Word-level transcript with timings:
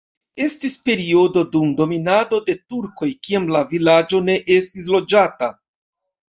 Estis 0.43 0.75
periodo 0.87 1.43
dum 1.55 1.75
dominado 1.81 2.39
de 2.47 2.55
turkoj, 2.73 3.11
kiam 3.29 3.45
la 3.57 3.61
vilaĝo 3.75 4.23
ne 4.31 4.39
estis 4.57 4.91
loĝata. 4.97 5.53